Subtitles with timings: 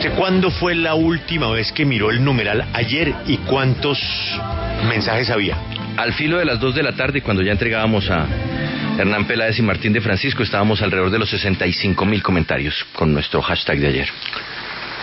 [0.00, 4.00] ¿Usted cuándo fue la última vez que miró el numeral ayer y cuántos
[4.88, 5.58] mensajes había?
[5.98, 8.26] Al filo de las 2 de la tarde, cuando ya entregábamos a
[8.98, 13.42] Hernán Peláez y Martín de Francisco, estábamos alrededor de los 65 mil comentarios con nuestro
[13.42, 14.08] hashtag de ayer.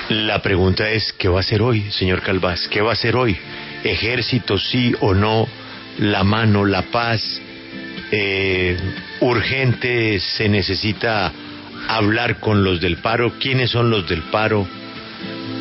[0.10, 2.68] La pregunta es, ¿qué va a hacer hoy, señor Calvás?
[2.68, 3.38] ¿Qué va a hacer hoy?
[3.84, 5.48] ¿Ejército sí o no?
[6.00, 7.39] ¿La mano, la paz?
[8.11, 8.75] Eh,
[9.20, 11.32] ¿Urgente se necesita
[11.88, 13.34] hablar con los del paro?
[13.38, 14.68] ¿Quiénes son los del paro?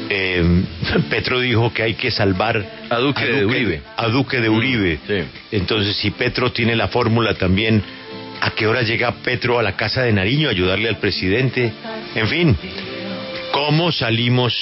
[0.08, 0.62] Eh,
[1.10, 3.82] Petro dijo que hay que salvar a Duque, de Uribe.
[3.96, 4.98] A Duque de Uribe.
[5.06, 5.24] sí.
[5.52, 7.82] Entonces, si Petro tiene la fórmula también,
[8.40, 11.72] ¿a qué hora llega Petro a la casa de Nariño a ayudarle al presidente?
[12.14, 12.56] En fin,
[13.52, 14.54] ¿cómo salimos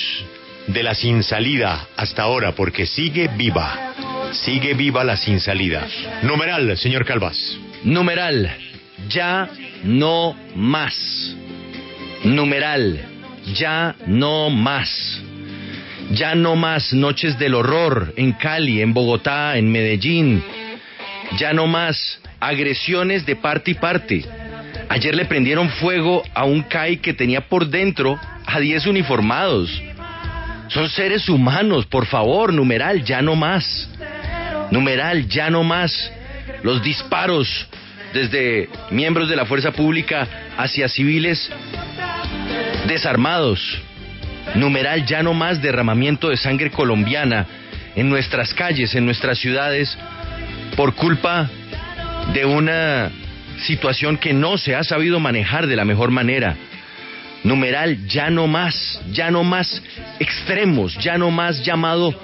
[0.66, 2.52] de la sin salida hasta ahora?
[2.52, 3.94] Porque sigue viva,
[4.32, 5.86] sigue viva la sin salida.
[6.22, 7.58] Numeral, señor Calvás.
[7.84, 8.50] Numeral,
[9.08, 9.48] ya
[9.82, 11.36] no más.
[12.24, 13.00] Numeral,
[13.54, 15.20] ya no más.
[16.12, 20.42] Ya no más noches del horror en Cali, en Bogotá, en Medellín.
[21.38, 24.24] Ya no más agresiones de parte y parte.
[24.88, 29.70] Ayer le prendieron fuego a un CAI que tenía por dentro a 10 uniformados.
[30.68, 33.88] Son seres humanos, por favor, numeral, ya no más.
[34.70, 36.12] Numeral, ya no más.
[36.62, 37.48] Los disparos
[38.12, 41.50] desde miembros de la fuerza pública hacia civiles
[42.86, 43.60] desarmados.
[44.54, 47.46] Numeral, ya no más derramamiento de sangre colombiana
[47.96, 49.96] en nuestras calles, en nuestras ciudades,
[50.76, 51.50] por culpa
[52.32, 53.10] de una
[53.66, 56.56] situación que no se ha sabido manejar de la mejor manera.
[57.42, 59.82] Numeral, ya no más, ya no más
[60.18, 62.14] extremos, ya no más llamado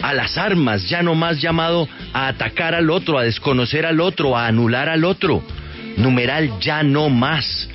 [0.00, 4.36] a las armas, ya no más llamado a atacar al otro, a desconocer al otro,
[4.36, 5.42] a anular al otro.
[5.96, 7.68] Numeral, ya no más.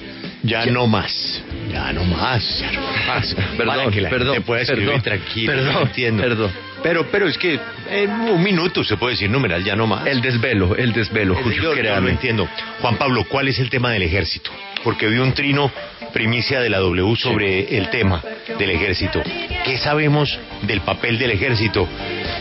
[0.43, 3.33] Ya, no más, ya no más, ya no más.
[3.57, 6.23] Perdón, Para que la perdón, gente pueda escribir perdón, tranquilo, perdón, entiendo.
[6.23, 6.51] perdón.
[6.83, 10.05] Pero, pero es que en un minuto se puede decir numeral, ya no más.
[10.05, 12.47] El desvelo, el desvelo, Julio, yo, no entiendo.
[12.79, 14.51] Juan Pablo, ¿cuál es el tema del ejército?
[14.83, 15.71] Porque vi un trino
[16.13, 18.21] primicia de la W sobre el tema
[18.59, 19.21] del ejército.
[19.65, 21.87] ¿Qué sabemos del papel del ejército?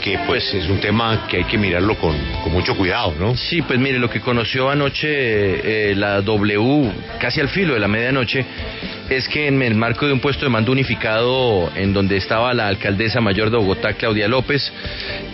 [0.03, 3.35] Que pues es un tema que hay que mirarlo con, con mucho cuidado, ¿no?
[3.37, 7.89] Sí, pues mire, lo que conoció anoche eh, la W, casi al filo de la
[7.89, 8.45] medianoche,
[9.09, 12.69] es que en el marco de un puesto de mando unificado en donde estaba la
[12.69, 14.73] alcaldesa mayor de Bogotá, Claudia López,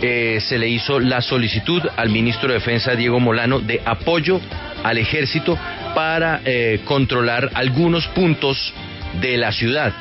[0.01, 4.41] eh, se le hizo la solicitud al ministro de Defensa, Diego Molano, de apoyo
[4.83, 5.57] al ejército
[5.95, 8.73] para eh, controlar algunos puntos
[9.21, 9.93] de la ciudad.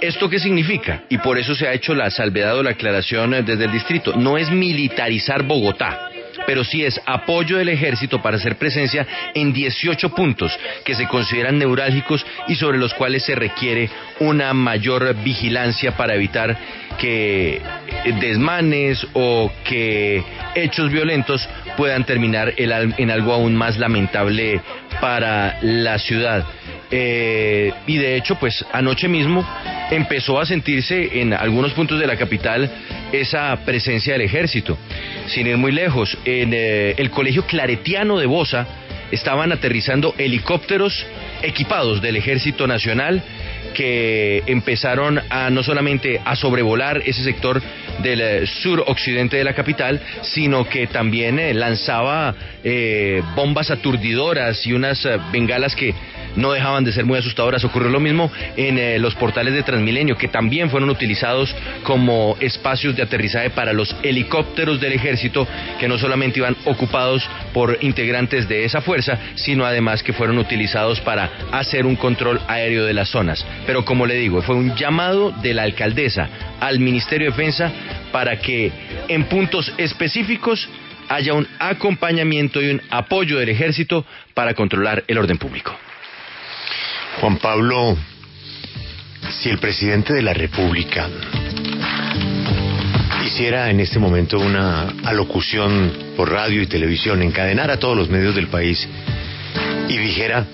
[0.00, 1.02] ¿Esto qué significa?
[1.08, 4.14] Y por eso se ha hecho la salvedad o la aclaración eh, desde el distrito.
[4.16, 6.09] No es militarizar Bogotá
[6.50, 10.50] pero sí es apoyo del ejército para hacer presencia en 18 puntos
[10.84, 13.88] que se consideran neurálgicos y sobre los cuales se requiere
[14.18, 16.58] una mayor vigilancia para evitar
[16.98, 17.60] que
[18.18, 20.24] desmanes o que
[20.56, 24.60] hechos violentos puedan terminar en algo aún más lamentable
[25.00, 26.44] para la ciudad.
[26.90, 29.46] Eh, y de hecho, pues anoche mismo
[29.90, 32.70] empezó a sentirse en algunos puntos de la capital
[33.12, 34.76] esa presencia del ejército.
[35.26, 38.66] Sin ir muy lejos, en eh, el colegio claretiano de Bosa
[39.10, 41.04] estaban aterrizando helicópteros
[41.42, 43.22] equipados del ejército nacional
[43.74, 47.60] que empezaron a no solamente a sobrevolar ese sector
[48.02, 52.34] del eh, suroccidente de la capital, sino que también eh, lanzaba
[53.34, 55.94] bombas aturdidoras y unas bengalas que
[56.36, 57.64] no dejaban de ser muy asustadoras.
[57.64, 62.96] Ocurrió lo mismo en eh, los portales de Transmilenio, que también fueron utilizados como espacios
[62.96, 65.46] de aterrizaje para los helicópteros del ejército,
[65.78, 71.00] que no solamente iban ocupados por integrantes de esa fuerza, sino además que fueron utilizados
[71.00, 73.44] para hacer un control aéreo de las zonas.
[73.66, 76.28] Pero como le digo, fue un llamado de la alcaldesa
[76.60, 77.72] al Ministerio de Defensa
[78.12, 78.72] para que
[79.08, 80.68] en puntos específicos
[81.08, 85.74] haya un acompañamiento y un apoyo del ejército para controlar el orden público.
[87.18, 87.96] Juan Pablo,
[89.30, 91.08] si el presidente de la República
[93.26, 98.34] hiciera en este momento una alocución por radio y televisión, encadenara a todos los medios
[98.34, 98.88] del país
[99.88, 100.46] y dijera,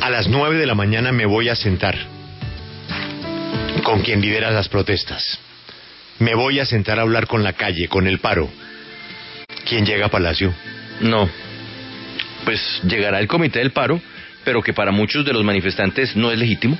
[0.00, 1.96] a las nueve de la mañana me voy a sentar
[3.84, 5.38] con quien lidera las protestas.
[6.18, 8.48] Me voy a sentar a hablar con la calle, con el paro.
[9.68, 10.52] ¿Quién llega a Palacio?
[11.00, 11.28] No,
[12.44, 14.00] pues llegará el comité del paro,
[14.48, 16.78] pero que para muchos de los manifestantes no es legítimo.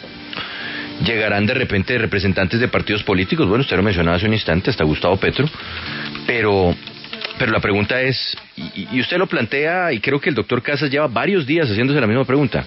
[1.05, 4.85] Llegarán de repente representantes de partidos políticos, bueno, usted lo mencionaba hace un instante, hasta
[4.85, 5.47] Gustavo Petro,
[6.27, 6.75] pero,
[7.39, 10.91] pero la pregunta es, y, y usted lo plantea, y creo que el doctor Casas
[10.91, 12.65] lleva varios días haciéndose la misma pregunta,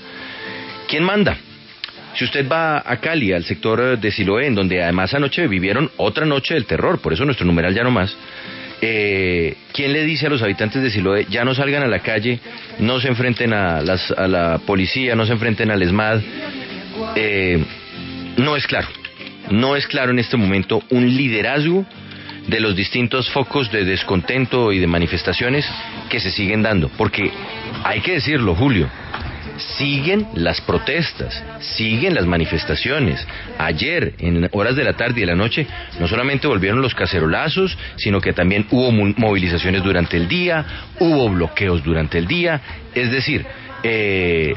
[0.88, 1.36] ¿quién manda?
[2.13, 6.27] Si usted va a Cali, al sector de Siloé, en donde además anoche vivieron otra
[6.27, 8.15] noche del terror, por eso nuestro numeral ya no más,
[8.81, 12.39] eh, ¿quién le dice a los habitantes de Siloé ya no salgan a la calle,
[12.80, 16.22] no se enfrenten a, la policía, no se enfrenten al ESMAD?
[17.16, 17.63] Eh,
[18.38, 18.88] no es claro,
[19.51, 21.86] no es claro en este momento un liderazgo
[22.48, 25.66] de los distintos focos de descontento y de manifestaciones
[26.10, 27.31] que se siguen dando, porque
[27.83, 28.89] hay que decirlo, Julio,
[29.78, 33.25] siguen las protestas, siguen las manifestaciones.
[33.58, 35.68] Ayer, en horas de la tarde y de la noche,
[36.00, 40.66] no solamente volvieron los cacerolazos, sino que también hubo movilizaciones durante el día,
[41.00, 42.62] hubo bloqueos durante el día.
[42.94, 43.46] Es decir,
[43.84, 44.54] eh,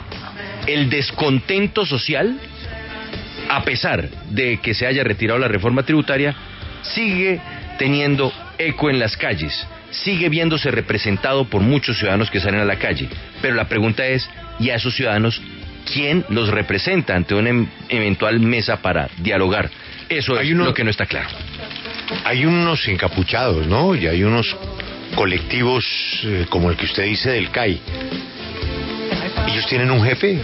[0.66, 2.38] el descontento social,
[3.48, 6.34] a pesar de que se haya retirado la reforma tributaria,
[6.82, 7.40] sigue
[7.78, 12.76] teniendo eco en las calles sigue viéndose representado por muchos ciudadanos que salen a la
[12.76, 13.08] calle.
[13.40, 14.28] Pero la pregunta es,
[14.58, 15.40] ¿y a esos ciudadanos
[15.92, 19.70] quién los representa ante una em-, eventual mesa para dialogar?
[20.08, 21.28] Eso es lo que no está claro.
[22.24, 23.94] Hay unos encapuchados, ¿no?
[23.94, 24.54] Y hay unos
[25.14, 25.84] colectivos
[26.24, 27.80] eh, como el que usted dice del CAI.
[29.48, 30.40] Ellos tienen un jefe,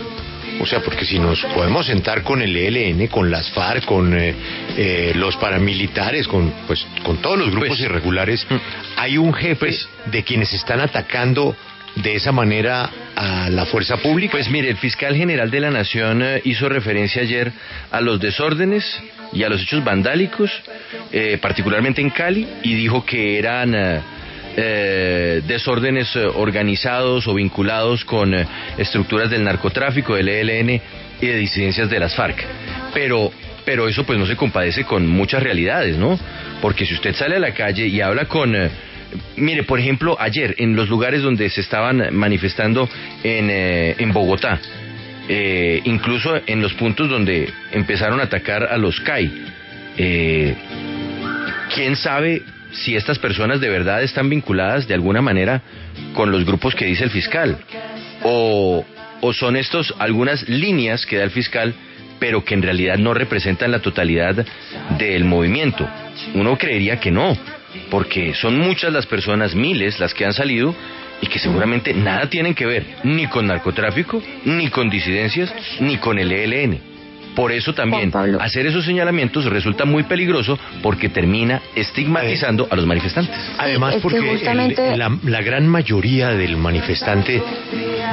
[0.61, 4.35] o sea, porque si nos podemos sentar con el ELN, con las FARC, con eh,
[4.77, 8.55] eh, los paramilitares, con pues con todos los grupos pues, irregulares, mm.
[8.97, 11.57] hay un jefe pues, de quienes están atacando
[11.97, 12.89] de esa manera
[13.21, 14.33] a la fuerza pública?
[14.33, 17.53] Pues mire, el fiscal general de la Nación eh, hizo referencia ayer
[17.91, 18.85] a los desórdenes
[19.33, 20.51] y a los hechos vandálicos,
[21.41, 24.03] particularmente en Cali, y dijo que eran
[24.57, 28.45] eh, desórdenes eh, organizados o vinculados con eh,
[28.79, 30.71] estructuras del narcotráfico, del ELN
[31.21, 32.45] y de disidencias de las FARC.
[32.93, 33.31] Pero,
[33.65, 36.19] pero eso pues no se compadece con muchas realidades, ¿no?
[36.61, 38.55] Porque si usted sale a la calle y habla con...
[39.37, 42.89] mire, por ejemplo, ayer en los lugares donde se estaban manifestando
[43.23, 44.61] en, en Bogotá,
[45.85, 49.31] incluso en los puntos donde empezaron a atacar a los CAI,
[51.75, 52.43] ¿quién sabe
[52.73, 55.63] si estas personas de verdad están vinculadas de alguna manera
[56.15, 57.59] con los grupos que dice el fiscal.
[58.23, 58.85] O,
[59.21, 61.75] o son estos algunas líneas que da el fiscal,
[62.19, 64.45] pero que en realidad no representan la totalidad
[64.99, 65.89] del movimiento.
[66.35, 67.37] Uno creería que no,
[67.91, 70.75] porque son muchas las personas, miles, las que han salido
[71.21, 76.19] y que seguramente nada tienen que ver ni con narcotráfico, ni con disidencias, ni con
[76.19, 76.91] el ELN.
[77.35, 83.35] Por eso también hacer esos señalamientos resulta muy peligroso porque termina estigmatizando a los manifestantes.
[83.57, 84.21] Además, porque
[84.97, 87.41] la, gran mayoría del manifestante,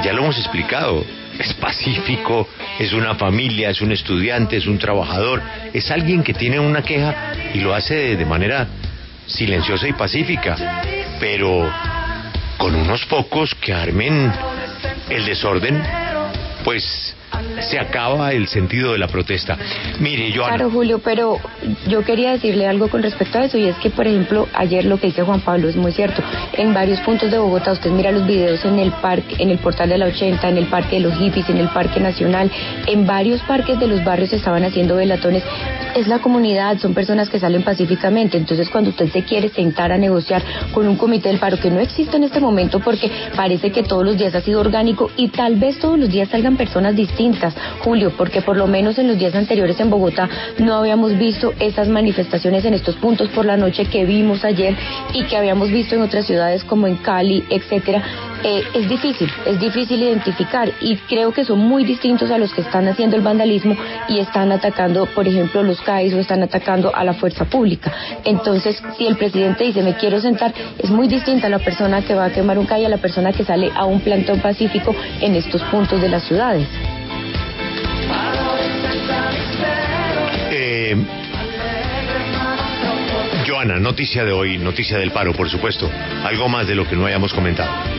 [0.04, 1.04] ya lo hemos explicado,
[1.40, 2.48] es pacífico,
[2.80, 5.42] es una familia, es un estudiante, es un trabajador,
[5.74, 8.68] es alguien que tiene una queja y lo hace de manera
[9.28, 10.56] silenciosa y pacífica,
[11.20, 11.72] pero
[12.58, 14.32] con unos pocos que armen
[15.10, 15.82] el desorden,
[16.64, 17.16] pues
[17.62, 19.58] se acaba el sentido de la protesta.
[20.00, 21.40] Mire, yo Claro, Julio, pero
[21.88, 25.00] yo quería decirle algo con respecto a eso y es que, por ejemplo, ayer lo
[25.00, 26.22] que dice Juan Pablo es muy cierto.
[26.54, 29.90] En varios puntos de Bogotá, usted mira los videos en el parque, en el portal
[29.90, 32.52] de la 80, en el parque de los hippies, en el parque nacional,
[32.86, 35.44] en varios parques de los barrios estaban haciendo velatones.
[35.98, 38.38] Es la comunidad, son personas que salen pacíficamente.
[38.38, 41.80] Entonces, cuando usted se quiere sentar a negociar con un comité del paro que no
[41.80, 45.56] existe en este momento porque parece que todos los días ha sido orgánico y tal
[45.56, 49.34] vez todos los días salgan personas distintas Julio, porque por lo menos en los días
[49.34, 50.30] anteriores en Bogotá
[50.60, 54.76] no habíamos visto esas manifestaciones en estos puntos por la noche que vimos ayer
[55.16, 58.04] y que habíamos visto en otras ciudades como en Cali, etcétera.
[58.44, 62.62] Eh, es difícil, es difícil identificar y creo que son muy distintos a los que
[62.62, 63.76] están haciendo el vandalismo
[64.08, 67.92] y están atacando, por ejemplo, los CAIs o están atacando a la fuerza pública.
[68.24, 72.26] Entonces, si el presidente dice me quiero sentar, es muy distinta la persona que va
[72.26, 75.64] a quemar un CAI a la persona que sale a un plantón pacífico en estos
[75.64, 76.68] puntos de las ciudades.
[80.52, 80.96] Eh,
[83.48, 85.90] Joana, noticia de hoy, noticia del paro, por supuesto.
[86.24, 87.97] Algo más de lo que no hayamos comentado.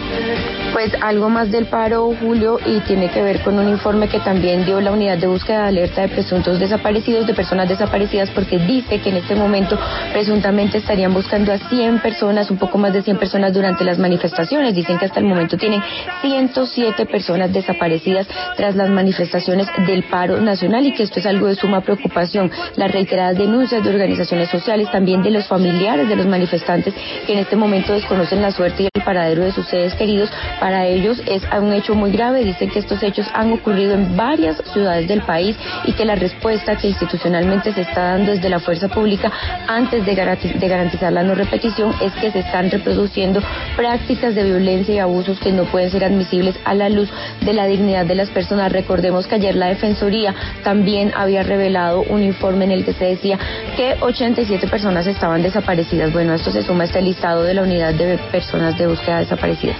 [0.72, 4.64] Pues algo más del paro, Julio, y tiene que ver con un informe que también
[4.64, 9.00] dio la unidad de búsqueda de alerta de presuntos desaparecidos, de personas desaparecidas, porque dice
[9.00, 9.78] que en este momento
[10.12, 14.74] presuntamente estarían buscando a 100 personas, un poco más de 100 personas durante las manifestaciones.
[14.74, 15.82] Dicen que hasta el momento tienen
[16.22, 21.54] 107 personas desaparecidas tras las manifestaciones del paro nacional y que esto es algo de
[21.54, 22.50] suma preocupación.
[22.76, 26.94] Las reiteradas denuncias de organizaciones sociales, también de los familiares de los manifestantes
[27.26, 30.86] que en este momento desconocen la suerte y el paradero de sus seres queridos, Para
[30.86, 35.06] ellos es un hecho muy grave, dicen que estos hechos han ocurrido en varias ciudades
[35.06, 39.30] del país y que la respuesta que institucionalmente se está dando desde la fuerza pública
[39.68, 43.40] antes de garantizar la no repetición es que se están reproduciendo
[43.76, 47.08] prácticas de violencia y abusos que no pueden ser admisibles a la luz
[47.40, 48.72] de la dignidad de las personas.
[48.72, 50.34] Recordemos que ayer la Defensoría
[50.64, 53.38] también había revelado un informe en el que se decía
[53.76, 56.12] que 87 personas estaban desaparecidas.
[56.12, 59.76] Bueno, esto se suma a este listado de la unidad de personas de búsqueda desaparecidas.